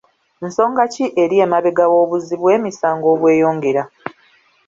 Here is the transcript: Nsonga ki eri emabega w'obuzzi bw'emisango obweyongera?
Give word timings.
Nsonga 0.47 0.83
ki 0.93 1.05
eri 1.23 1.35
emabega 1.45 1.85
w'obuzzi 1.91 2.35
bw'emisango 2.41 3.05
obweyongera? 3.13 3.83